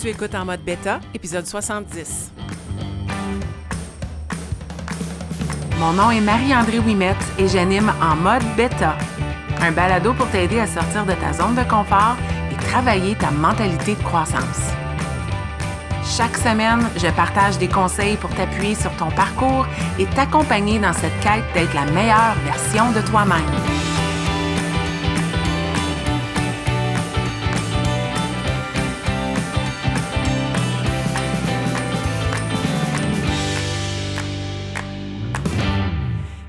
[0.00, 2.30] Tu écoutes en mode bêta, épisode 70.
[5.78, 8.96] Mon nom est Marie-André Wimette et j'anime en mode bêta,
[9.60, 12.16] un balado pour t'aider à sortir de ta zone de confort
[12.52, 14.70] et travailler ta mentalité de croissance.
[16.04, 19.66] Chaque semaine, je partage des conseils pour t'appuyer sur ton parcours
[19.98, 23.95] et t'accompagner dans cette quête d'être la meilleure version de toi-même.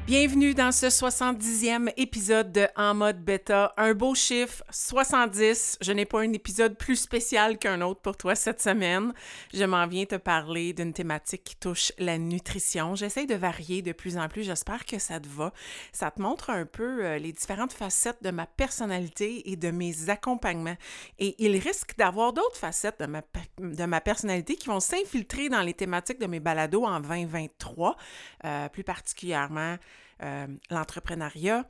[0.08, 3.74] Bienvenue dans ce 70e épisode de En mode bêta.
[3.76, 5.80] Un beau chiffre, 70.
[5.82, 9.12] Je n'ai pas un épisode plus spécial qu'un autre pour toi cette semaine.
[9.54, 12.96] Je m'en viens te parler d'une thématique qui touche la nutrition.
[12.96, 14.44] J'essaie de varier de plus en plus.
[14.44, 15.52] J'espère que ça te va.
[15.92, 20.10] Ça te montre un peu euh, les différentes facettes de ma personnalité et de mes
[20.10, 20.78] accompagnements.
[21.20, 23.24] Et il risque d'avoir d'autres facettes de ma,
[23.60, 27.98] de ma personnalité qui vont s'infiltrer dans les thématiques de mes balados en 2023,
[28.46, 29.76] euh, plus particulièrement
[30.24, 31.70] euh, l'entrepreneuriat,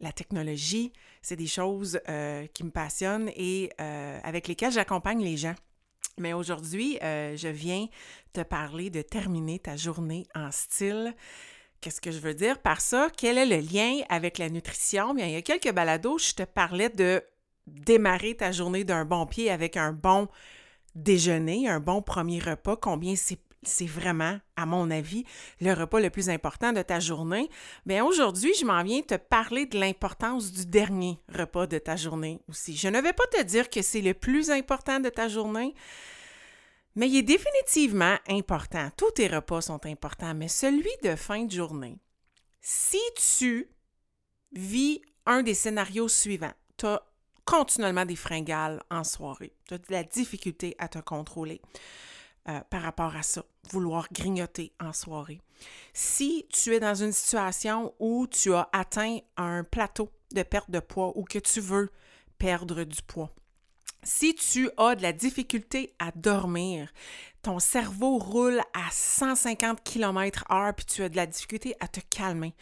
[0.00, 0.92] la technologie,
[1.22, 5.54] c'est des choses euh, qui me passionnent et euh, avec lesquelles j'accompagne les gens.
[6.16, 7.88] Mais aujourd'hui, je viens
[8.32, 11.12] te parler de terminer ta journée en style.
[11.80, 13.08] Qu'est-ce que je veux dire par ça?
[13.16, 15.12] Quel est le lien avec la nutrition?
[15.12, 17.20] Bien, il y a quelques balados, je te parlais de
[17.66, 20.28] démarrer ta journée d'un bon pied avec un bon
[20.94, 25.24] déjeuner, un bon premier repas, combien c'est c'est vraiment, à mon avis,
[25.60, 27.48] le repas le plus important de ta journée.
[27.86, 32.40] Bien, aujourd'hui, je m'en viens te parler de l'importance du dernier repas de ta journée
[32.48, 32.76] aussi.
[32.76, 35.74] Je ne vais pas te dire que c'est le plus important de ta journée,
[36.94, 38.90] mais il est définitivement important.
[38.96, 41.98] Tous tes repas sont importants, mais celui de fin de journée,
[42.60, 43.00] si
[43.38, 43.68] tu
[44.52, 47.02] vis un des scénarios suivants, tu as
[47.44, 51.60] continuellement des fringales en soirée, tu as de la difficulté à te contrôler.
[52.46, 55.40] Euh, par rapport à ça, vouloir grignoter en soirée.
[55.94, 60.80] Si tu es dans une situation où tu as atteint un plateau de perte de
[60.80, 61.90] poids ou que tu veux
[62.36, 63.34] perdre du poids,
[64.02, 66.92] si tu as de la difficulté à dormir,
[67.40, 72.54] ton cerveau roule à 150 km/h puis tu as de la difficulté à te calmer,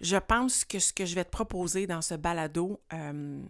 [0.00, 3.40] je pense que ce que je vais te proposer dans ce balado euh,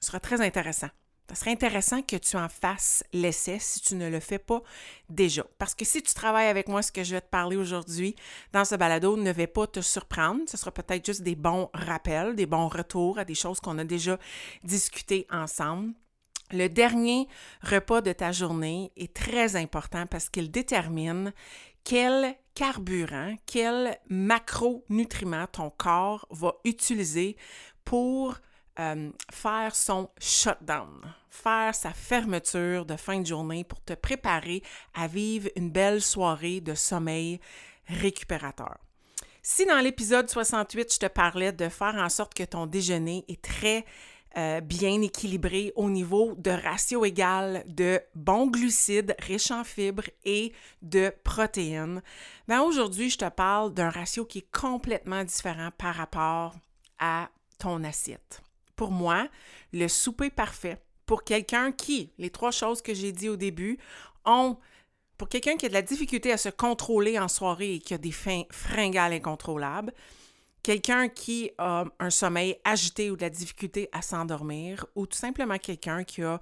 [0.00, 0.88] sera très intéressant.
[1.28, 4.62] Ça serait intéressant que tu en fasses l'essai si tu ne le fais pas
[5.08, 5.44] déjà.
[5.58, 8.14] Parce que si tu travailles avec moi, ce que je vais te parler aujourd'hui
[8.52, 10.42] dans ce balado ne va pas te surprendre.
[10.46, 13.84] Ce sera peut-être juste des bons rappels, des bons retours à des choses qu'on a
[13.84, 14.18] déjà
[14.62, 15.94] discutées ensemble.
[16.52, 17.26] Le dernier
[17.62, 21.32] repas de ta journée est très important parce qu'il détermine
[21.82, 27.36] quel carburant, quel macronutriments ton corps va utiliser
[27.84, 28.36] pour
[28.78, 31.00] euh, faire son shutdown,
[31.30, 34.62] faire sa fermeture de fin de journée pour te préparer
[34.94, 37.40] à vivre une belle soirée de sommeil
[37.86, 38.76] récupérateur.
[39.42, 43.40] Si dans l'épisode 68, je te parlais de faire en sorte que ton déjeuner est
[43.40, 43.84] très
[44.36, 50.52] euh, bien équilibré au niveau de ratio égal de bons glucides riches en fibres et
[50.82, 52.02] de protéines,
[52.46, 56.54] ben aujourd'hui, je te parle d'un ratio qui est complètement différent par rapport
[56.98, 58.42] à ton assiette
[58.76, 59.28] pour moi,
[59.72, 63.78] le souper parfait pour quelqu'un qui, les trois choses que j'ai dit au début,
[64.24, 64.56] ont,
[65.16, 67.98] pour quelqu'un qui a de la difficulté à se contrôler en soirée et qui a
[67.98, 69.92] des fringales incontrôlables,
[70.62, 75.58] quelqu'un qui a un sommeil agité ou de la difficulté à s'endormir, ou tout simplement
[75.58, 76.40] quelqu'un qui a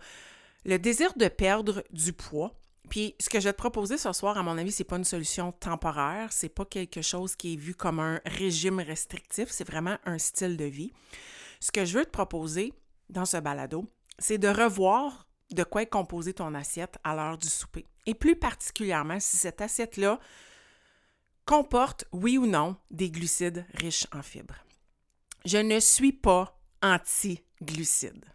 [0.65, 2.55] le désir de perdre du poids.
[2.89, 5.05] Puis ce que je vais te proposer ce soir, à mon avis, c'est pas une
[5.05, 9.97] solution temporaire, c'est pas quelque chose qui est vu comme un régime restrictif, c'est vraiment
[10.07, 10.93] un style de vie.
[11.65, 12.75] Ce que je veux te proposer
[13.09, 17.49] dans ce balado, c'est de revoir de quoi est composée ton assiette à l'heure du
[17.49, 17.87] souper.
[18.05, 20.21] Et plus particulièrement si cette assiette-là
[21.47, 24.63] comporte, oui ou non, des glucides riches en fibres.
[25.47, 28.27] Je ne suis pas anti-glucides.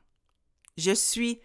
[0.75, 1.39] Je suis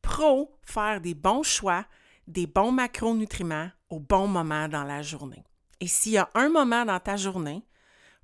[0.00, 1.84] pro faire des bons choix,
[2.26, 5.44] des bons macronutriments au bon moment dans la journée.
[5.80, 7.66] Et s'il y a un moment dans ta journée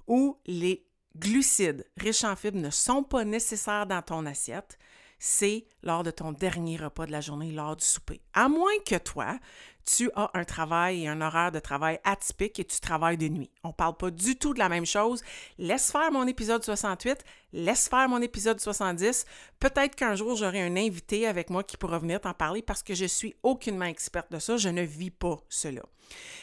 [0.06, 0.86] où les
[1.16, 4.78] glucides riches en fibres ne sont pas nécessaires dans ton assiette,
[5.19, 8.20] c'est lors de ton dernier repas de la journée, lors du souper.
[8.34, 9.38] À moins que toi,
[9.84, 13.50] tu as un travail et un horaire de travail atypique et tu travailles de nuit.
[13.62, 15.22] On ne parle pas du tout de la même chose.
[15.58, 19.25] Laisse faire mon épisode 68, laisse faire mon épisode 70.
[19.60, 22.94] Peut-être qu'un jour, j'aurai un invité avec moi qui pourra venir t'en parler parce que
[22.94, 24.56] je suis aucunement experte de ça.
[24.56, 25.82] Je ne vis pas cela.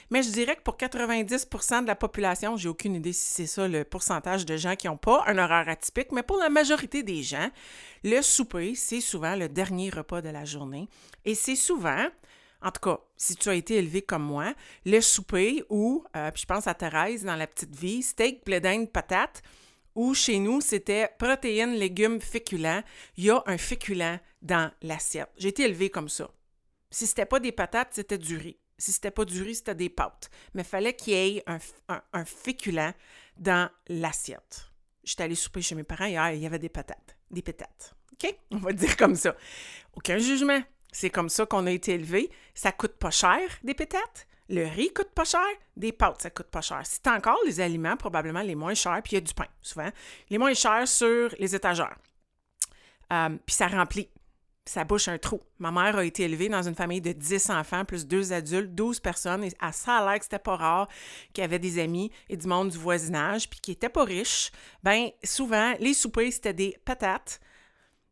[0.10, 3.68] Mais je dirais que pour 90% de la population, j'ai aucune idée si c'est ça
[3.68, 7.24] le pourcentage de gens qui n'ont pas un horaire atypique, mais pour la majorité des
[7.24, 7.50] gens,
[8.04, 10.90] le souper, c'est souvent le dernier repas de la journée.
[11.24, 12.08] Et c'est souvent
[12.62, 14.54] en tout cas, si tu as été élevé comme moi,
[14.86, 18.62] le souper ou, euh, puis je pense à Thérèse dans La Petite Vie, steak, blé
[18.92, 19.42] patate,
[19.96, 22.84] ou chez nous, c'était protéines, légumes, féculents.
[23.18, 25.30] Il y a un féculent dans l'assiette.
[25.38, 26.32] J'ai été élevé comme ça.
[26.90, 28.58] Si c'était pas des patates, c'était du riz.
[28.78, 30.30] Si c'était pas du riz, c'était des pâtes.
[30.54, 31.60] Mais fallait qu'il y ait un,
[32.14, 32.94] un, féculent
[33.38, 34.72] dans l'assiette.
[35.04, 37.18] J'étais allée souper chez mes parents hier, il y avait des patates.
[37.30, 37.96] Des pétates.
[38.14, 38.34] OK?
[38.52, 39.36] On va dire comme ça.
[39.94, 40.62] Aucun jugement.
[40.92, 42.30] C'est comme ça qu'on a été élevé.
[42.54, 44.28] Ça coûte pas cher, des pétates.
[44.50, 45.48] Le riz coûte pas cher,
[45.78, 46.82] des pâtes, ça coûte pas cher.
[46.84, 49.90] C'est encore les aliments probablement les moins chers, puis il y a du pain, souvent.
[50.30, 51.96] Les moins chers sur les étagères.
[53.14, 54.10] Euh, puis ça remplit.
[54.66, 55.42] Ça bouche un trou.
[55.58, 59.00] Ma mère a été élevée dans une famille de 10 enfants, plus deux adultes, 12
[59.00, 59.44] personnes.
[59.46, 60.88] Et à ça a l'air que c'était pas rare
[61.34, 64.52] qu'il y avait des amis et du monde du voisinage, puis qui n'étaient pas riches.
[64.84, 67.40] Ben souvent, les soupers, c'était des patates,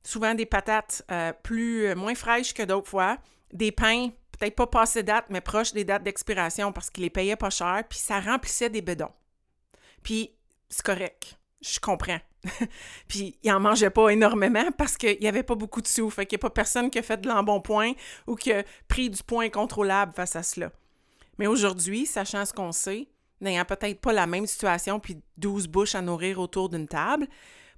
[0.04, 3.18] souvent des patates euh, plus euh, moins fraîches que d'autres fois,
[3.54, 7.36] des pains peut-être pas passé date, mais proches des dates d'expiration parce qu'ils les payaient
[7.36, 9.12] pas cher, puis ça remplissait des bedons.
[10.02, 10.32] Puis
[10.70, 12.20] c'est correct, je comprends.
[13.10, 16.26] puis il en mangeait pas énormément parce qu'il y avait pas beaucoup de sous, fait
[16.26, 17.92] qu'il n'y a pas personne qui a fait de l'embonpoint
[18.28, 20.72] ou qui a pris du point incontrôlable face à cela.
[21.38, 23.08] Mais aujourd'hui, sachant ce qu'on sait,
[23.42, 27.28] n'ayant peut-être pas la même situation puis 12 bouches à nourrir autour d'une table,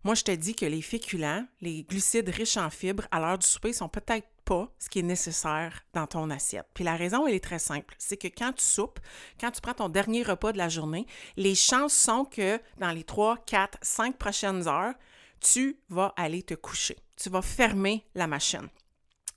[0.04, 3.46] moi, je te dis que les féculents, les glucides riches en fibres, à l'heure du
[3.46, 6.66] souper, sont peut-être pas ce qui est nécessaire dans ton assiette.
[6.74, 7.94] Puis la raison, elle est très simple.
[8.00, 9.00] C'est que quand tu soupes,
[9.40, 11.06] quand tu prends ton dernier repas de la journée,
[11.38, 14.96] les chances sont que dans les 3, 4, 5 prochaines heures,
[15.40, 16.98] tu vas aller te coucher.
[17.16, 18.70] Tu vas fermer la machine.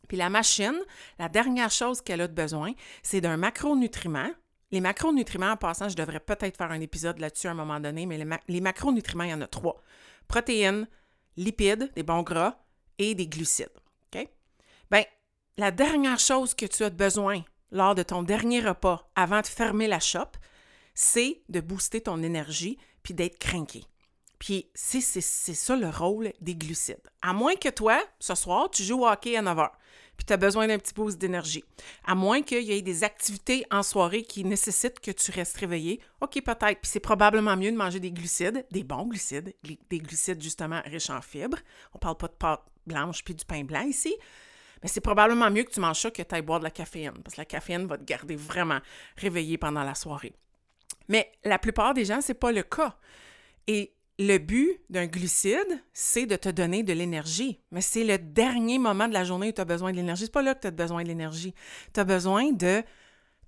[0.08, 0.78] Puis la machine,
[1.18, 2.72] la dernière chose qu'elle a de besoin,
[3.02, 4.30] c'est d'un macronutriment.
[4.70, 8.06] Les macronutriments, en passant, je devrais peut-être faire un épisode là-dessus à un moment donné,
[8.06, 9.82] mais les, les macronutriments, il y en a trois
[10.28, 10.88] protéines,
[11.36, 12.58] lipides, des bons gras
[12.98, 13.68] et des glucides.
[14.12, 14.28] OK?
[14.90, 15.04] Bien,
[15.56, 19.88] la dernière chose que tu as besoin lors de ton dernier repas avant de fermer
[19.88, 20.30] la shop,
[20.94, 23.84] c'est de booster ton énergie puis d'être craqué.
[24.38, 27.10] Puis c'est ça le rôle des glucides.
[27.22, 29.70] À moins que toi, ce soir, tu joues au hockey à 9 h
[30.16, 31.64] puis tu as besoin d'un petit boost d'énergie.
[32.04, 36.00] À moins qu'il y ait des activités en soirée qui nécessitent que tu restes réveillé,
[36.20, 36.80] OK, peut-être.
[36.80, 41.10] Puis c'est probablement mieux de manger des glucides, des bons glucides, des glucides justement riches
[41.10, 41.58] en fibres.
[41.92, 44.14] On parle pas de pâte blanche puis du pain blanc ici.
[44.82, 47.22] Mais c'est probablement mieux que tu manges ça que tu ailles boire de la caféine,
[47.24, 48.80] parce que la caféine va te garder vraiment
[49.16, 50.34] réveillé pendant la soirée.
[51.08, 52.96] Mais la plupart des gens, c'est pas le cas.
[53.66, 57.60] Et le but d'un glucide, c'est de te donner de l'énergie.
[57.70, 60.24] Mais c'est le dernier moment de la journée où tu as besoin de l'énergie.
[60.26, 61.54] C'est pas là que tu as besoin de l'énergie.
[61.92, 62.82] Tu as besoin de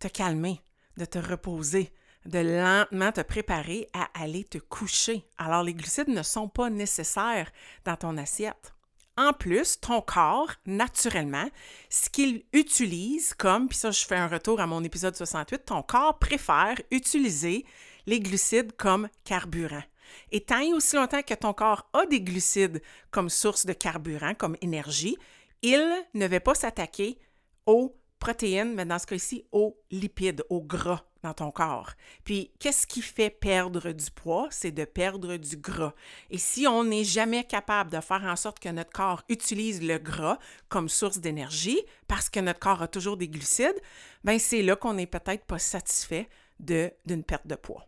[0.00, 0.60] te calmer,
[0.96, 1.92] de te reposer,
[2.26, 5.24] de lentement te préparer à aller te coucher.
[5.38, 7.50] Alors, les glucides ne sont pas nécessaires
[7.84, 8.74] dans ton assiette.
[9.18, 11.48] En plus, ton corps, naturellement,
[11.88, 15.82] ce qu'il utilise comme, puis ça, je fais un retour à mon épisode 68, ton
[15.82, 17.64] corps préfère utiliser
[18.06, 19.82] les glucides comme carburant.
[20.32, 24.34] Et tant et aussi longtemps que ton corps a des glucides comme source de carburant,
[24.34, 25.16] comme énergie,
[25.62, 27.18] il ne va pas s'attaquer
[27.66, 31.92] aux protéines, mais dans ce cas-ci, aux lipides, aux gras dans ton corps.
[32.24, 34.48] Puis, qu'est-ce qui fait perdre du poids?
[34.50, 35.92] C'est de perdre du gras.
[36.30, 39.98] Et si on n'est jamais capable de faire en sorte que notre corps utilise le
[39.98, 40.38] gras
[40.68, 43.80] comme source d'énergie, parce que notre corps a toujours des glucides,
[44.24, 47.86] ben c'est là qu'on n'est peut-être pas satisfait d'une perte de poids.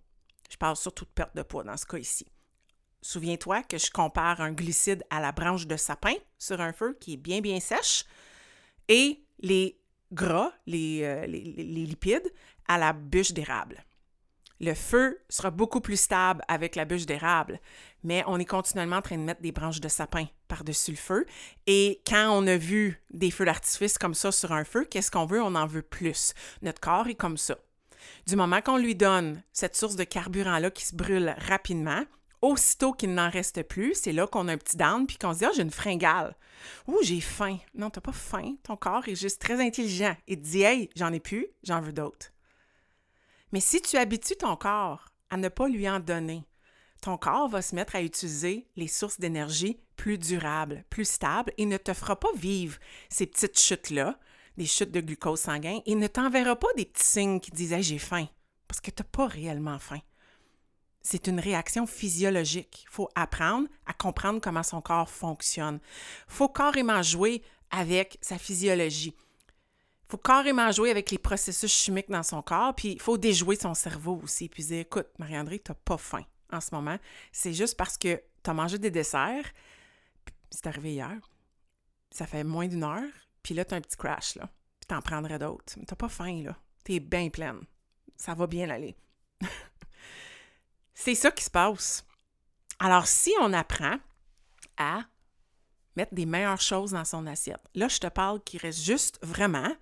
[0.49, 2.27] Je parle surtout de perte de poids dans ce cas ici.
[3.01, 7.15] Souviens-toi que je compare un glucide à la branche de sapin sur un feu qui
[7.15, 8.05] est bien, bien sèche
[8.89, 9.81] et les
[10.13, 12.33] gras, les, euh, les, lipides,
[12.67, 13.85] à la bûche d'érable.
[14.61, 17.61] Le feu sera beaucoup plus stable avec la bûche d'érable,
[18.03, 21.27] mais on est continuellement en train de mettre des branches de sapin par-dessus le feu.
[21.69, 25.27] Et quand on a vu des feux d'artifice comme ça sur un feu, qu'est-ce qu'on
[25.27, 25.41] veut?
[25.41, 26.35] On en veut plus.
[26.63, 27.57] Notre corps est comme ça.
[28.27, 32.05] Du moment qu'on lui donne cette source de carburant-là qui se brûle rapidement,
[32.43, 35.39] aussitôt qu'il n'en reste plus, c'est là qu'on a un petit down puis qu'on se
[35.39, 36.37] dit Ah, j'ai une fringale.
[36.87, 37.59] Ouh, j'ai faim.
[37.75, 38.57] Non, t'as pas faim.
[38.63, 40.17] Ton corps est juste très intelligent.
[40.27, 42.33] et te dit Hey, j'en ai plus, j'en veux d'autres.
[43.53, 46.45] Mais si tu habitues ton corps à ne pas lui en donner,
[47.01, 51.67] ton corps va se mettre à utiliser les sources d'énergie plus durables, plus stables et
[51.67, 52.79] ne te fera pas vivre
[53.09, 54.19] ces petites chutes-là
[54.59, 57.99] des chutes de glucose sanguin et ne t'enverra pas des petits signes qui disaient j'ai
[57.99, 58.27] faim,
[58.67, 60.01] parce que tu n'as pas réellement faim.
[61.01, 62.85] C'est une réaction physiologique.
[62.87, 65.79] Il faut apprendre à comprendre comment son corps fonctionne.
[66.29, 69.15] Il faut carrément jouer avec sa physiologie.
[69.17, 73.57] Il faut carrément jouer avec les processus chimiques dans son corps, puis il faut déjouer
[73.57, 76.99] son cerveau aussi, puis dire, écoute, Marie-André, tu n'as pas faim en ce moment.
[77.31, 79.45] C'est juste parce que tu as mangé des desserts,
[80.51, 81.19] c'est arrivé hier,
[82.11, 84.47] ça fait moins d'une heure, puis là, tu as un petit crash, là,
[84.79, 85.73] puis t'en prendrais d'autres.
[85.79, 86.55] Mais t'as pas faim, là.
[86.85, 87.61] T'es bien pleine.
[88.15, 88.95] Ça va bien aller.
[90.95, 92.05] c'est ça qui se passe.
[92.79, 93.97] Alors, si on apprend
[94.77, 95.01] à
[95.97, 99.75] mettre des meilleures choses dans son assiette, là, je te parle qu'il reste juste vraiment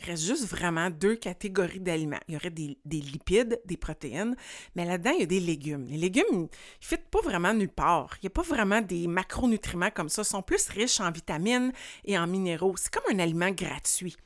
[0.00, 2.20] il reste juste vraiment deux catégories d'aliments.
[2.28, 4.34] Il y aurait des, lipides, des protéines,
[4.74, 5.86] mais là-dedans, il y a des légumes.
[5.86, 6.48] Les légumes, ils ne
[6.80, 8.16] fitent pas vraiment nulle part.
[8.16, 10.22] Il n'y a pas vraiment des macronutriments comme ça.
[10.22, 11.72] Ils sont plus riches en vitamines
[12.04, 12.74] et en minéraux.
[12.76, 14.16] C'est comme un aliment gratuit.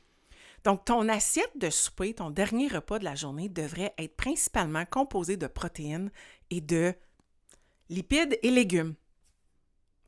[0.63, 5.37] Donc, ton assiette de souper, ton dernier repas de la journée devrait être principalement composé
[5.37, 6.11] de protéines
[6.49, 6.93] et de
[7.89, 8.95] lipides et légumes.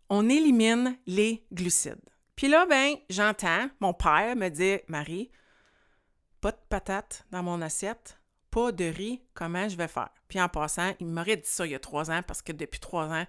[0.09, 2.01] On élimine les glucides.
[2.35, 5.29] Puis là, ben, j'entends mon père me dire Marie,
[6.41, 8.19] pas de patates dans mon assiette,
[8.51, 10.10] pas de riz, comment je vais faire?
[10.27, 12.79] Puis en passant, il m'aurait dit ça il y a trois ans parce que depuis
[12.79, 13.25] trois ans,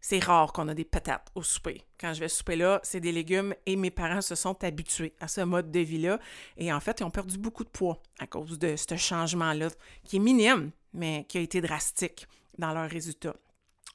[0.00, 1.84] c'est rare qu'on a des patates au souper.
[1.98, 5.28] Quand je vais souper là, c'est des légumes et mes parents se sont habitués à
[5.28, 6.18] ce mode de vie-là.
[6.56, 9.68] Et en fait, ils ont perdu beaucoup de poids à cause de ce changement-là,
[10.04, 12.26] qui est minime, mais qui a été drastique
[12.58, 13.36] dans leurs résultats.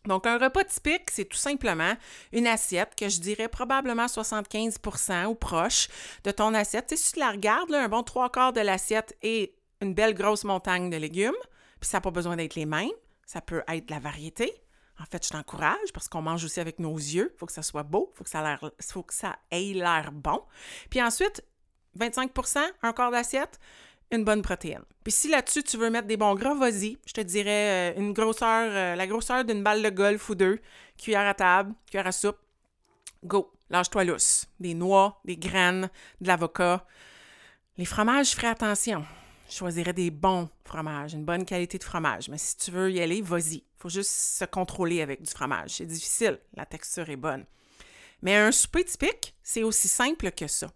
[0.07, 1.95] Donc, un repas typique, c'est tout simplement
[2.31, 5.87] une assiette que je dirais probablement 75% ou proche
[6.23, 6.93] de ton assiette.
[6.95, 10.89] si tu la regardes, un bon trois quarts de l'assiette et une belle grosse montagne
[10.89, 11.33] de légumes,
[11.79, 12.91] puis ça n'a pas besoin d'être les mêmes,
[13.25, 14.53] ça peut être la variété.
[14.99, 17.31] En fait, je t'encourage parce qu'on mange aussi avec nos yeux.
[17.33, 20.11] Il faut que ça soit beau, il faut, que ça faut que ça ait l'air
[20.13, 20.41] bon.
[20.89, 21.43] Puis ensuite,
[21.99, 23.59] 25% un quart d'assiette,
[24.11, 24.83] une bonne protéine.
[25.03, 26.97] Puis si là-dessus, tu veux mettre des bons gras, vas-y.
[27.05, 30.59] Je te dirais euh, une grosseur, euh, la grosseur d'une balle de golf ou deux,
[30.97, 32.37] cuillère à table, cuillère à soupe.
[33.23, 34.45] Go, lâche-toi lousse.
[34.59, 35.89] Des noix, des graines,
[36.21, 36.85] de l'avocat.
[37.77, 39.05] Les fromages, ferai attention.
[39.49, 42.29] Je choisirais des bons fromages, une bonne qualité de fromage.
[42.29, 43.63] Mais si tu veux y aller, vas-y.
[43.77, 45.71] Faut juste se contrôler avec du fromage.
[45.71, 47.45] C'est difficile, la texture est bonne.
[48.21, 50.67] Mais un souper typique, c'est aussi simple que ça.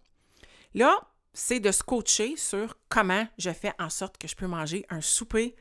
[0.76, 1.00] Là,
[1.40, 5.00] c'est de se coacher sur comment je fais en sorte que je peux manger un
[5.00, 5.56] souper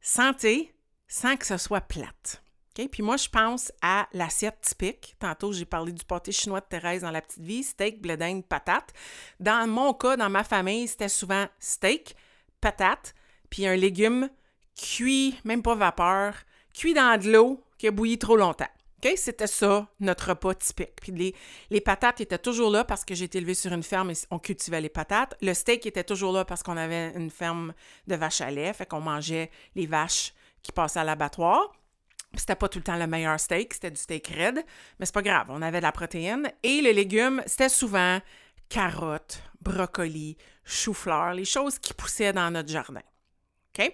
[0.00, 0.74] santé
[1.06, 2.42] sans que ce soit plate.
[2.74, 5.16] Puis moi, je pense à l'assiette typique.
[5.18, 8.16] Tantôt, j'ai parlé du pâté chinois de Thérèse dans la petite vie, steak, blé
[8.48, 8.92] patate.
[9.40, 12.14] Dans mon cas, dans ma famille, c'était souvent steak,
[12.60, 13.14] patate,
[13.50, 14.28] puis un légume
[14.76, 16.34] cuit, même pas vapeur,
[16.72, 18.70] cuit dans de l'eau qui a bouilli trop longtemps.
[19.16, 21.00] C'était ça, notre repas typique.
[21.00, 21.34] Puis
[21.70, 24.38] les, patates étaient toujours là parce que j'ai été élevée sur une ferme et on
[24.38, 25.36] cultivait les patates.
[25.40, 27.72] Le steak était toujours là parce qu'on avait une ferme
[28.06, 31.72] de vaches à lait, fait qu'on mangeait les vaches qui passaient à l'abattoir.
[32.34, 34.62] C'était pas tout le temps le meilleur steak, c'était du steak raide,
[34.98, 36.52] mais c'est pas grave, on avait de la protéine.
[36.62, 38.20] Et les légumes, c'était souvent
[38.68, 43.00] carottes, brocolis, chou-fleurs, les choses qui poussaient dans notre jardin.
[43.78, 43.92] OK?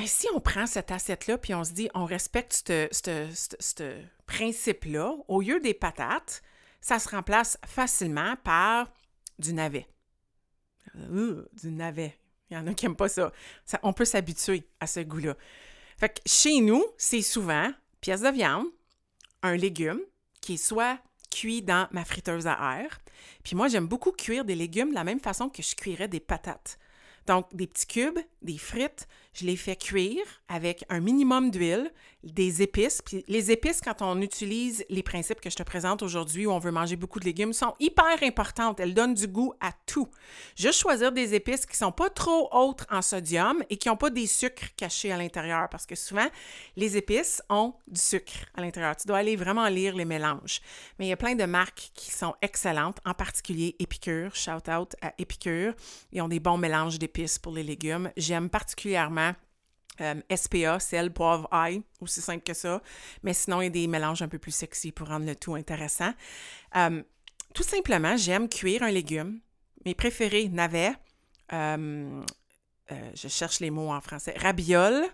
[0.00, 5.42] Mais si on prend cette assiette-là puis on se dit, on respecte ce principe-là, au
[5.42, 6.40] lieu des patates,
[6.80, 8.90] ça se remplace facilement par
[9.38, 9.86] du navet.
[10.94, 12.18] du navet.
[12.50, 13.30] Il y en a qui n'aiment pas ça.
[13.82, 15.36] On peut s'habituer à ce goût-là.
[15.98, 18.68] Fait que chez nous, c'est souvent pièce de viande,
[19.42, 20.00] un légume
[20.40, 20.98] qui est soit
[21.30, 23.00] cuit dans ma friteuse à air.
[23.44, 26.20] Puis moi, j'aime beaucoup cuire des légumes de la même façon que je cuirais des
[26.20, 26.78] patates.
[27.26, 31.92] Donc, des petits cubes, des frites, je les fais cuire avec un minimum d'huile,
[32.24, 33.00] des épices.
[33.02, 36.58] Puis les épices, quand on utilise les principes que je te présente aujourd'hui, où on
[36.58, 38.80] veut manger beaucoup de légumes, sont hyper importantes.
[38.80, 40.08] Elles donnent du goût à tout.
[40.56, 44.10] Juste choisir des épices qui sont pas trop hautes en sodium et qui n'ont pas
[44.10, 46.26] des sucres cachés à l'intérieur, parce que souvent,
[46.76, 48.96] les épices ont du sucre à l'intérieur.
[48.96, 50.60] Tu dois aller vraiment lire les mélanges.
[50.98, 54.34] Mais il y a plein de marques qui sont excellentes, en particulier Épicure.
[54.34, 55.74] Shout out à Épicure.
[56.12, 58.10] Ils ont des bons mélanges d'épices pour les légumes.
[58.16, 59.19] J'aime particulièrement
[60.00, 62.82] euh, SPA, sel, poivre, ail, aussi simple que ça.
[63.22, 65.54] Mais sinon, il y a des mélanges un peu plus sexy pour rendre le tout
[65.54, 66.12] intéressant.
[66.76, 67.02] Euh,
[67.54, 69.40] tout simplement, j'aime cuire un légume.
[69.84, 70.92] Mes préférés, navets.
[71.52, 72.22] Euh,
[73.14, 74.34] je cherche les mots en français.
[74.36, 75.04] Rabiole.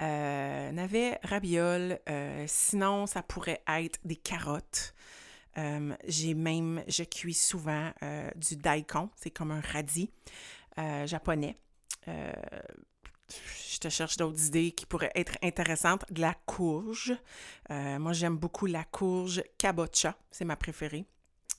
[0.00, 1.98] navet, rabiole.
[2.46, 4.94] sinon, ça pourrait être des carottes.
[6.08, 7.92] j'ai même, je cuis souvent
[8.34, 10.10] du daikon, c'est comme un radis
[11.04, 11.56] japonais
[13.70, 16.04] je te cherche d'autres idées qui pourraient être intéressantes.
[16.10, 17.16] De la courge.
[17.70, 20.16] Euh, moi, j'aime beaucoup la courge kabocha.
[20.30, 21.06] C'est ma préférée.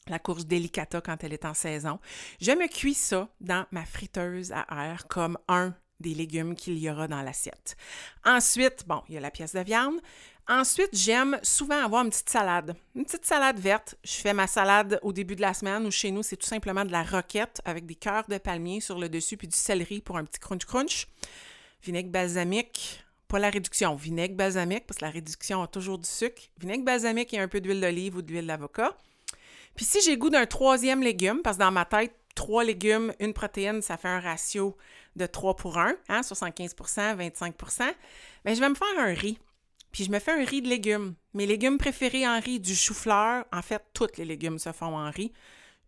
[0.08, 2.00] la courge delicata quand elle est en saison.
[2.42, 6.89] Je me cuis ça dans ma friteuse à air comme un des légumes qu'il y
[6.89, 7.75] aura dans l'assiette.
[8.25, 10.00] Ensuite, bon, il y a la pièce de viande.
[10.48, 12.75] Ensuite, j'aime souvent avoir une petite salade.
[12.96, 13.96] Une petite salade verte.
[14.03, 16.84] Je fais ma salade au début de la semaine ou chez nous, c'est tout simplement
[16.84, 20.18] de la roquette avec des cœurs de palmier sur le dessus puis du céleri pour
[20.18, 21.08] un petit crunch-crunch.
[21.84, 26.44] Vinaigre balsamique, pas la réduction, vinaigre balsamique parce que la réduction a toujours du sucre.
[26.60, 28.96] Vinaigre balsamique et un peu d'huile d'olive ou d'huile d'avocat.
[29.75, 33.34] Puis si j'ai goût d'un troisième légume, parce que dans ma tête, trois légumes, une
[33.34, 34.78] protéine, ça fait un ratio
[35.16, 37.94] de 3 pour 1, hein, 75% 25%
[38.46, 39.38] bien, je vais me faire un riz.
[39.92, 41.13] Puis je me fais un riz de légumes.
[41.34, 43.46] Mes légumes préférés en riz, du chou-fleur.
[43.52, 45.32] En fait, tous les légumes se font en riz.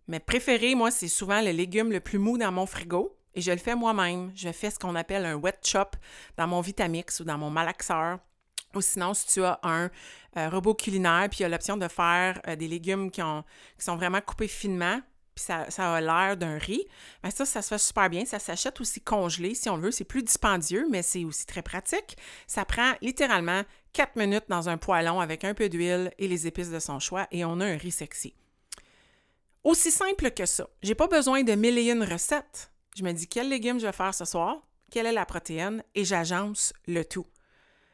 [0.07, 3.14] Mais préféré, moi, c'est souvent le légume le plus mou dans mon frigo.
[3.35, 4.31] Et je le fais moi-même.
[4.35, 5.95] Je fais ce qu'on appelle un wet chop
[6.37, 8.19] dans mon Vitamix ou dans mon malaxeur.
[8.73, 9.89] Ou sinon, si tu as un
[10.37, 13.43] euh, robot culinaire, puis il y a l'option de faire euh, des légumes qui, ont,
[13.77, 14.99] qui sont vraiment coupés finement,
[15.35, 16.87] puis ça, a l'air d'un riz,
[17.21, 18.25] bien ça, ça se fait super bien.
[18.25, 19.91] Ça s'achète aussi congelé si on veut.
[19.91, 22.17] C'est plus dispendieux, mais c'est aussi très pratique.
[22.47, 26.71] Ça prend littéralement 4 minutes dans un poêlon avec un peu d'huile et les épices
[26.71, 28.33] de son choix et on a un riz sexy.
[29.65, 30.67] Aussi simple que ça.
[30.81, 32.71] J'ai pas besoin de mille et une recettes.
[32.95, 35.83] Je me dis quel légume je vais faire ce soir, quelle est la protéine?
[35.95, 37.27] Et j'agence le tout.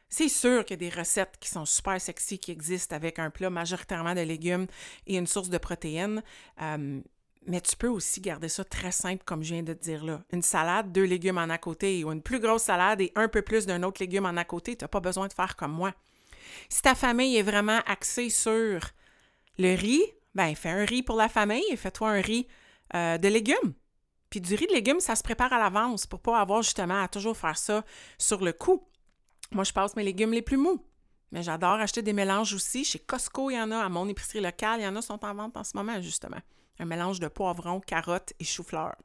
[0.08, 3.30] C'est sûr qu'il y a des recettes qui sont super sexy qui existent avec un
[3.30, 4.66] plat majoritairement de légumes
[5.06, 6.22] et une source de protéines.
[6.60, 7.00] Euh,
[7.46, 10.22] mais tu peux aussi garder ça très simple, comme je viens de te dire là.
[10.32, 13.42] Une salade, deux légumes en à côté, ou une plus grosse salade et un peu
[13.42, 14.76] plus d'un autre légume en à côté.
[14.76, 15.92] Tu n'as pas besoin de faire comme moi.
[16.68, 18.80] Si ta famille est vraiment axée sur
[19.58, 20.04] le riz,
[20.34, 22.46] ben fais un riz pour la famille et fais-toi un riz
[22.94, 23.74] euh, de légumes.
[24.32, 27.08] Puis du riz de légumes, ça se prépare à l'avance pour pas avoir justement à
[27.08, 27.84] toujours faire ça
[28.16, 28.82] sur le coup.
[29.50, 30.82] Moi, je passe mes légumes les plus mous.
[31.32, 32.82] Mais j'adore acheter des mélanges aussi.
[32.82, 33.84] Chez Costco, il y en a.
[33.84, 36.38] À mon épicerie locale, il y en a sont en vente en ce moment, justement
[36.78, 38.96] un mélange de poivrons, carottes et chou-fleur.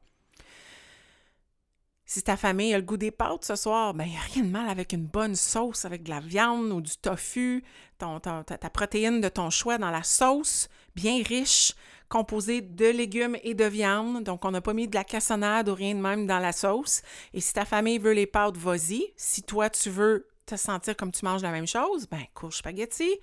[2.06, 4.44] Si ta famille a le goût des pâtes ce soir, ben, il n'y a rien
[4.44, 7.62] de mal avec une bonne sauce, avec de la viande ou du tofu,
[7.98, 11.74] ta, ta, protéine de ton choix dans la sauce, bien riche,
[12.08, 14.24] composée de légumes et de viande.
[14.24, 17.02] Donc, on n'a pas mis de la cassonade ou rien de même dans la sauce.
[17.34, 19.12] Et si ta famille veut les pâtes, vas-y.
[19.16, 23.18] Si toi, tu veux te sentir comme tu manges la même chose, ben, courge spaghetti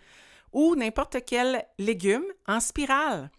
[0.54, 3.30] ou n'importe quel légume en spirale.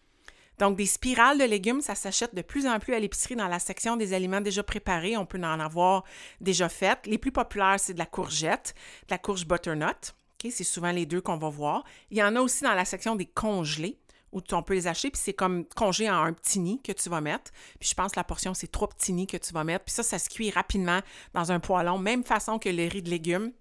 [0.59, 3.59] Donc, des spirales de légumes, ça s'achète de plus en plus à l'épicerie dans la
[3.59, 5.17] section des aliments déjà préparés.
[5.17, 6.05] On peut en avoir
[6.41, 7.07] déjà faites.
[7.07, 8.75] Les plus populaires, c'est de la courgette,
[9.09, 10.15] de la courge butternut.
[10.43, 11.85] c'est souvent les deux qu'on va voir.
[12.11, 13.99] Il y en a aussi dans la section des congelés
[14.33, 17.09] où on peut les acheter, puis c'est comme congé en un petit nid que tu
[17.09, 17.53] vas mettre.
[17.79, 19.85] Puis je pense que la portion, c'est trois petits nids que tu vas mettre.
[19.85, 21.01] Puis ça, ça se cuit rapidement
[21.35, 23.53] dans un poêlon, même façon que le riz de légumes.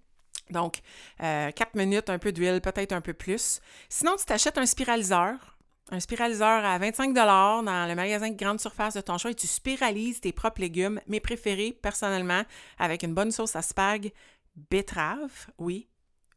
[0.50, 0.80] Donc,
[1.22, 3.60] euh, 4 minutes, un peu d'huile, peut-être un peu plus.
[3.88, 5.56] Sinon, tu t'achètes un spiraliseur
[5.90, 9.46] un spiraliseur à 25 dans le magasin de grande surface de ton choix et tu
[9.46, 11.00] spiralises tes propres légumes.
[11.06, 12.42] Mes préférés, personnellement,
[12.78, 14.12] avec une bonne sauce à spag,
[14.70, 15.88] betterave, oui,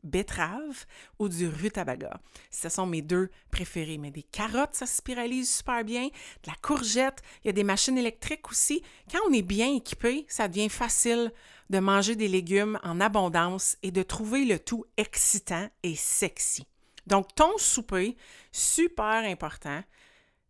[0.03, 0.85] betterave
[1.17, 2.19] ou du rutabaga.
[2.49, 3.97] Ce sont mes deux préférés.
[3.97, 6.07] Mais des carottes, ça spiralise super bien.
[6.07, 8.81] De la courgette, il y a des machines électriques aussi.
[9.11, 11.31] Quand on est bien équipé, ça devient facile
[11.69, 16.65] de manger des légumes en abondance et de trouver le tout excitant et sexy.
[17.07, 18.15] Donc, ton souper,
[18.51, 19.83] super important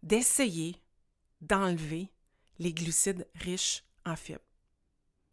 [0.03, 0.75] d'essayer
[1.41, 2.11] d'enlever
[2.59, 4.39] les glucides riches en fibres.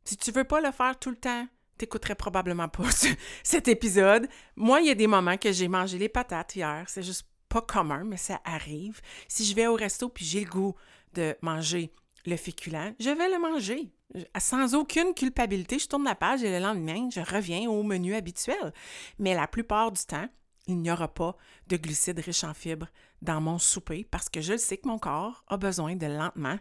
[0.05, 1.49] Si tu ne veux pas le faire tout le temps,
[1.79, 2.89] tu n'écouterais probablement pas
[3.43, 4.29] cet épisode.
[4.57, 6.85] Moi, il y a des moments que j'ai mangé les patates hier.
[6.89, 9.01] C'est juste pas commun, mais ça arrive.
[9.29, 10.75] Si je vais au resto puis j'ai le goût
[11.15, 11.93] de manger
[12.27, 13.93] le féculent, je vais le manger.
[14.39, 18.73] Sans aucune culpabilité, je tourne la page et le lendemain, je reviens au menu habituel.
[19.19, 20.29] Mais la plupart du temps,
[20.67, 21.37] il n'y aura pas
[21.69, 22.89] de glucides riches en fibres
[23.23, 26.59] dans mon souper parce que je sais que mon corps a besoin de lentement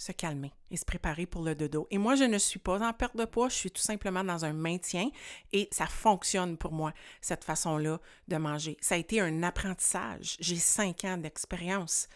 [0.00, 1.86] se calmer et se préparer pour le dodo.
[1.90, 4.46] Et moi, je ne suis pas en perte de poids, je suis tout simplement dans
[4.46, 5.10] un maintien
[5.52, 8.78] et ça fonctionne pour moi, cette façon-là de manger.
[8.80, 10.38] Ça a été un apprentissage.
[10.40, 12.08] J'ai cinq ans d'expérience.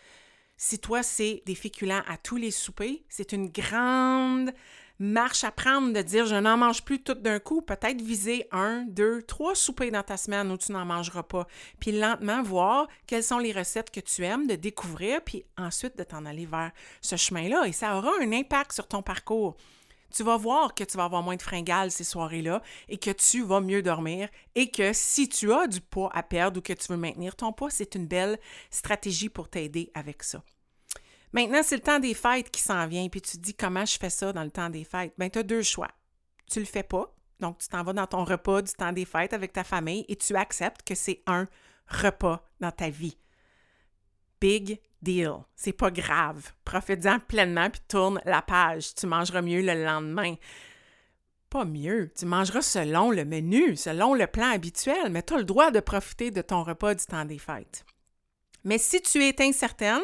[0.56, 4.50] Si toi, c'est des féculents à tous les soupers, c'est une grande
[4.98, 8.84] marche à prendre de dire je n'en mange plus tout d'un coup, peut-être viser un,
[8.88, 11.46] deux, trois soupers dans ta semaine où tu n'en mangeras pas.
[11.80, 16.04] Puis lentement voir quelles sont les recettes que tu aimes, de découvrir, puis ensuite de
[16.04, 17.66] t'en aller vers ce chemin-là.
[17.66, 19.56] Et ça aura un impact sur ton parcours.
[20.14, 23.42] Tu vas voir que tu vas avoir moins de fringales ces soirées-là et que tu
[23.42, 26.86] vas mieux dormir et que si tu as du poids à perdre ou que tu
[26.88, 28.38] veux maintenir ton poids, c'est une belle
[28.70, 30.40] stratégie pour t'aider avec ça.
[31.34, 33.98] Maintenant, c'est le temps des fêtes qui s'en vient, puis tu te dis comment je
[33.98, 35.12] fais ça dans le temps des fêtes.
[35.18, 35.90] Bien, tu as deux choix.
[36.48, 39.32] Tu le fais pas, donc tu t'en vas dans ton repas du temps des fêtes
[39.32, 41.46] avec ta famille et tu acceptes que c'est un
[41.88, 43.18] repas dans ta vie.
[44.40, 45.38] Big deal.
[45.56, 46.52] C'est pas grave.
[46.64, 48.94] Profite-en pleinement puis tourne la page.
[48.94, 50.36] Tu mangeras mieux le lendemain.
[51.50, 52.12] Pas mieux.
[52.16, 55.80] Tu mangeras selon le menu, selon le plan habituel, mais tu as le droit de
[55.80, 57.84] profiter de ton repas du temps des fêtes.
[58.64, 60.02] Mais si tu es incertaine,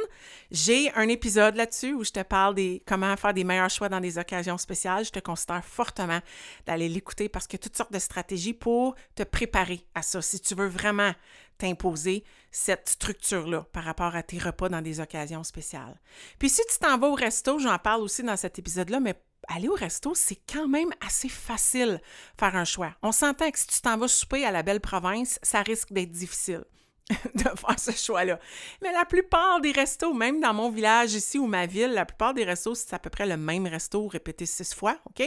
[0.51, 4.01] j'ai un épisode là-dessus où je te parle des comment faire des meilleurs choix dans
[4.01, 5.05] des occasions spéciales.
[5.05, 6.21] Je te considère fortement
[6.67, 10.21] d'aller l'écouter parce qu'il y a toutes sortes de stratégies pour te préparer à ça.
[10.21, 11.13] Si tu veux vraiment
[11.59, 16.01] t'imposer cette structure-là par rapport à tes repas dans des occasions spéciales.
[16.39, 19.15] Puis si tu t'en vas au resto, j'en parle aussi dans cet épisode-là, mais
[19.49, 22.01] aller au resto, c'est quand même assez facile
[22.39, 22.95] faire un choix.
[23.03, 26.13] On s'entend que si tu t'en vas souper à la belle province, ça risque d'être
[26.13, 26.65] difficile.
[27.35, 28.39] de faire ce choix-là.
[28.83, 32.35] Mais la plupart des restos, même dans mon village ici ou ma ville, la plupart
[32.35, 35.23] des restos, c'est à peu près le même resto répété six fois, OK?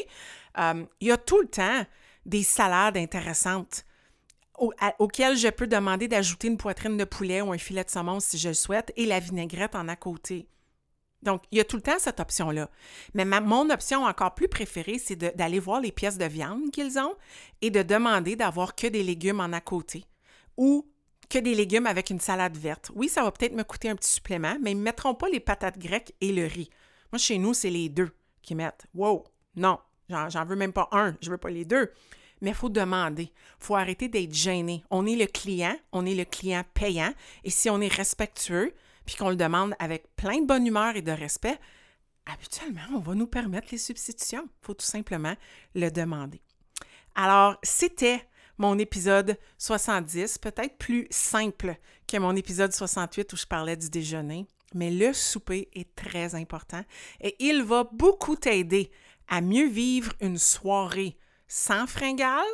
[0.60, 1.86] Euh, il y a tout le temps
[2.26, 3.86] des salades intéressantes
[5.00, 8.38] auxquelles je peux demander d'ajouter une poitrine de poulet ou un filet de saumon si
[8.38, 10.48] je le souhaite et la vinaigrette en à côté.
[11.24, 12.70] Donc, il y a tout le temps cette option-là.
[13.14, 17.16] Mais mon option encore plus préférée, c'est d'aller voir les pièces de viande qu'ils ont
[17.62, 20.06] et de demander d'avoir que des légumes en à côté
[20.58, 20.86] ou
[21.34, 22.92] que des légumes avec une salade verte.
[22.94, 25.40] Oui, ça va peut-être me coûter un petit supplément, mais ils ne mettront pas les
[25.40, 26.70] patates grecques et le riz.
[27.12, 28.12] Moi, chez nous, c'est les deux
[28.44, 28.86] qui mettent.
[28.94, 29.24] Wow!
[29.56, 31.92] Non, j'en veux même pas un, je veux pas les deux.
[32.42, 33.24] Mais il faut demander.
[33.24, 34.84] Il faut arrêter d'être gêné.
[34.92, 37.12] On est le client, on est le client payant.
[37.44, 38.74] Et si on est respectueux,
[39.06, 41.58] puis qu'on le demande avec plein de bonne humeur et de respect,
[42.28, 44.44] habituellement, on va nous permettre les substitutions.
[44.44, 45.34] Il faut tout simplement
[45.74, 46.42] le demander.
[47.16, 48.22] Alors, c'était
[48.64, 51.76] mon épisode 70, peut-être plus simple
[52.08, 56.82] que mon épisode 68 où je parlais du déjeuner, mais le souper est très important
[57.20, 58.90] et il va beaucoup t'aider
[59.28, 62.46] à mieux vivre une soirée sans fringales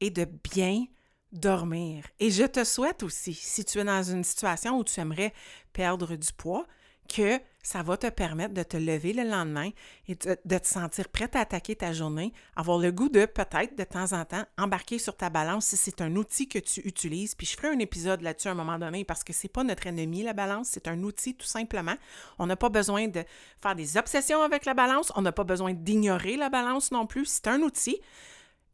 [0.00, 0.84] et de bien
[1.32, 2.04] dormir.
[2.20, 5.32] Et je te souhaite aussi, si tu es dans une situation où tu aimerais
[5.72, 6.66] perdre du poids,
[7.08, 9.70] que ça va te permettre de te lever le lendemain
[10.08, 13.84] et de, te sentir prête à attaquer ta journée, avoir le goût de peut-être de
[13.84, 17.34] temps en temps embarquer sur ta balance si c'est un outil que tu utilises.
[17.34, 19.86] Puis je ferai un épisode là-dessus à un moment donné parce que c'est pas notre
[19.86, 21.94] ennemi la balance, c'est un outil tout simplement.
[22.38, 23.24] On n'a pas besoin de
[23.60, 27.26] faire des obsessions avec la balance, on n'a pas besoin d'ignorer la balance non plus,
[27.26, 28.00] c'est un outil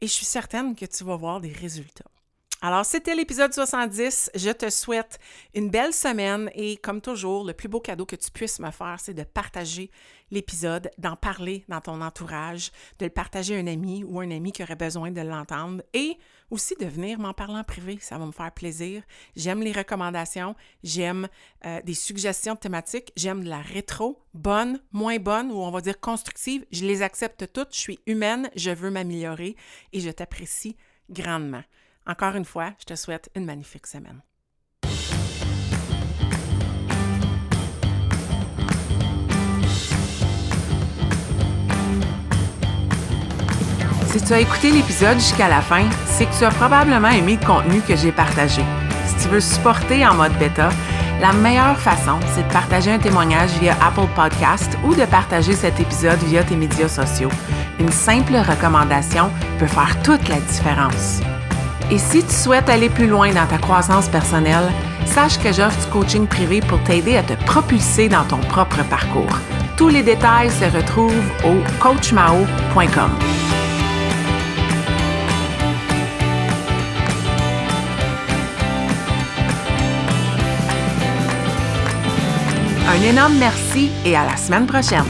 [0.01, 2.05] et je suis certaine que tu vas voir des résultats.
[2.61, 4.33] Alors, c'était l'épisode 70.
[4.35, 5.21] Je te souhaite
[5.55, 8.97] une belle semaine et comme toujours, le plus beau cadeau que tu puisses me faire,
[8.99, 9.92] c'est de partager
[10.33, 14.51] l'épisode, d'en parler dans ton entourage, de le partager à un ami ou un ami
[14.51, 16.18] qui aurait besoin de l'entendre et
[16.51, 17.97] aussi de venir m'en parler en privé.
[18.01, 19.05] Ça va me faire plaisir.
[19.37, 21.29] J'aime les recommandations, j'aime
[21.64, 26.01] euh, des suggestions thématiques, j'aime de la rétro, bonne, moins bonne ou on va dire
[26.01, 26.66] constructive.
[26.73, 27.73] Je les accepte toutes.
[27.73, 29.55] Je suis humaine, je veux m'améliorer
[29.92, 30.77] et je t'apprécie
[31.09, 31.62] grandement.
[32.11, 34.23] Encore une fois, je te souhaite une magnifique semaine.
[44.07, 47.47] Si tu as écouté l'épisode jusqu'à la fin, c'est que tu as probablement aimé le
[47.47, 48.62] contenu que j'ai partagé.
[49.07, 50.71] Si tu veux supporter en mode bêta,
[51.21, 55.79] la meilleure façon, c'est de partager un témoignage via Apple Podcast ou de partager cet
[55.79, 57.31] épisode via tes médias sociaux.
[57.79, 61.21] Une simple recommandation peut faire toute la différence.
[61.90, 64.68] Et si tu souhaites aller plus loin dans ta croissance personnelle,
[65.07, 69.38] sache que j'offre du coaching privé pour t'aider à te propulser dans ton propre parcours.
[69.79, 71.12] Tous les détails se retrouvent
[71.44, 73.11] au coachmao.com.
[82.90, 85.05] Un énorme merci et à la semaine prochaine.